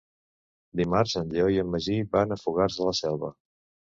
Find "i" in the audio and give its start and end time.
1.55-1.59